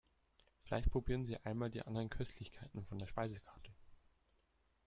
Vielleicht 0.63 0.89
probieren 0.89 1.25
Sie 1.27 1.37
einmal 1.45 1.69
die 1.69 1.83
anderen 1.83 2.09
Köstlichkeiten 2.09 2.83
von 2.87 2.97
der 2.97 3.05
Speisekarte. 3.05 3.71